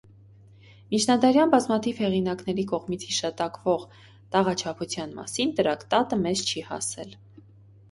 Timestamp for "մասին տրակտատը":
5.21-6.23